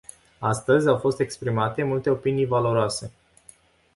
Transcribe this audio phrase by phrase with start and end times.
[0.39, 3.11] Astăzi au fost exprimate multe opinii valoroase.